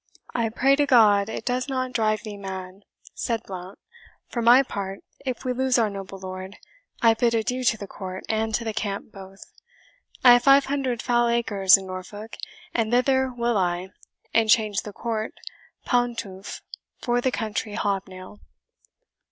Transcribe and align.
"I 0.33 0.49
pray 0.49 0.75
to 0.77 0.87
God 0.87 1.29
it 1.29 1.45
does 1.45 1.69
not 1.69 1.93
drive 1.93 2.23
thee 2.23 2.35
mad," 2.35 2.85
said 3.13 3.43
Blount; 3.43 3.77
"for 4.29 4.41
my 4.41 4.63
part, 4.63 5.01
if 5.27 5.45
we 5.45 5.53
lose 5.53 5.77
our 5.77 5.91
noble 5.91 6.17
lord, 6.17 6.57
I 7.03 7.13
bid 7.13 7.35
adieu 7.35 7.63
to 7.65 7.77
the 7.77 7.85
court 7.85 8.23
and 8.27 8.51
to 8.55 8.63
the 8.63 8.73
camp 8.73 9.11
both. 9.11 9.53
I 10.23 10.33
have 10.33 10.43
five 10.45 10.65
hundred 10.65 11.03
foul 11.03 11.27
acres 11.27 11.77
in 11.77 11.85
Norfolk, 11.85 12.37
and 12.73 12.89
thither 12.91 13.31
will 13.31 13.59
I, 13.59 13.89
and 14.33 14.49
change 14.49 14.81
the 14.81 14.91
court 14.91 15.33
pantoufle 15.85 16.61
for 16.97 17.21
the 17.21 17.29
country 17.31 17.75
hobnail." 17.75 18.39